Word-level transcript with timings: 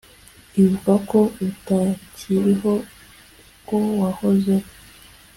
Ibuka 0.59 0.93
ko 1.09 1.19
utakiriho 1.47 2.73
uko 3.57 3.77
wahozeho 3.99 4.67